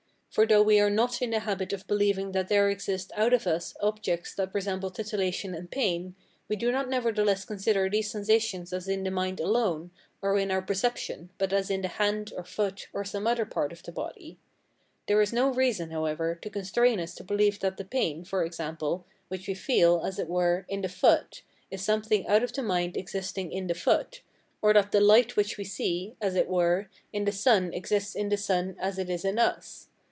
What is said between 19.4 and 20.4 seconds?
we feel, as it